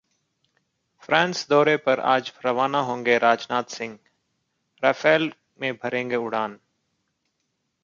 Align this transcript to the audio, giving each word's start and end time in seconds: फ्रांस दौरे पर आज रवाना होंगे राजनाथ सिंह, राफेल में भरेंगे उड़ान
फ्रांस 1.01 1.45
दौरे 1.49 1.75
पर 1.77 1.99
आज 1.99 2.31
रवाना 2.45 2.79
होंगे 2.79 3.17
राजनाथ 3.17 3.63
सिंह, 3.63 3.97
राफेल 4.83 5.31
में 5.59 5.73
भरेंगे 5.73 6.15
उड़ान 6.15 6.59